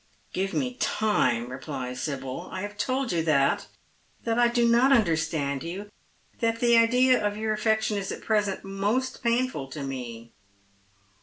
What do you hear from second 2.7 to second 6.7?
told you that— that I do not understand you— that